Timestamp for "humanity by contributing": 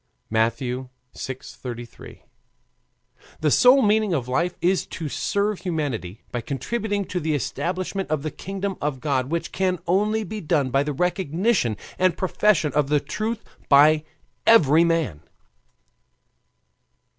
5.59-7.05